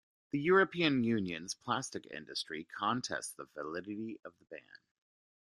The 0.31 0.39
European 0.39 1.03
Union's 1.03 1.53
plastic 1.53 2.07
industry 2.07 2.63
contests 2.63 3.33
the 3.33 3.45
validity 3.45 4.19
of 4.25 4.33
the 4.39 4.45
ban. 4.45 4.79